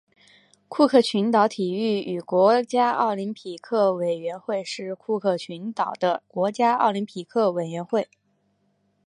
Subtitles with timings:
[0.67, 8.09] 库克群岛体育与国家奥林匹克委员会是库克群岛的国家奥林匹克委员会。